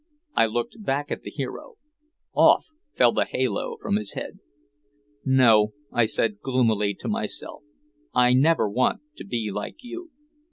[0.35, 1.75] I looked back at the hero.
[2.33, 2.65] Off
[2.97, 4.39] fell the halo from his head.
[5.23, 7.61] "No," I said gloomily to myself,
[8.11, 10.09] "I never want to be like you."